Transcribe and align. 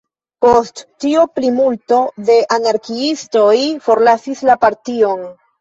Post 0.45 0.79
tio 1.03 1.25
plimulto 1.39 2.01
de 2.31 2.39
anarkiistoj 2.57 3.55
forlasis 3.89 4.43
la 4.51 4.57
partion. 4.69 5.25